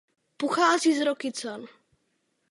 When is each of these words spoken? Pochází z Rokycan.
Pochází 0.37 0.93
z 0.99 1.05
Rokycan. 1.05 1.65